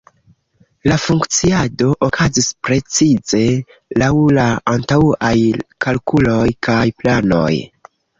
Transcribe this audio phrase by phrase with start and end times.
[0.91, 3.41] La funkciado okazis precize
[4.03, 5.35] laŭ la antaŭaj
[5.87, 7.53] kalkuloj kaj planoj.